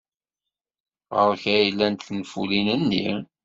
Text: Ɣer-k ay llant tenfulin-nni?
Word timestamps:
Ɣer-k 1.15 1.43
ay 1.53 1.65
llant 1.73 2.05
tenfulin-nni? 2.07 3.07